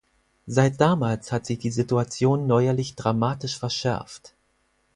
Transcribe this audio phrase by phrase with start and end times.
[0.47, 4.33] Seit damals hat sich die Situation neuerlich dramatisch verschärft.